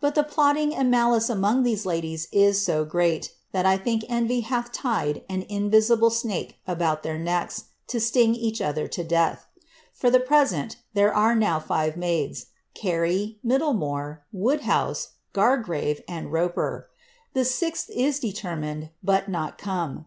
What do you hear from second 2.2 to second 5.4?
is so great, that I think envy hath tied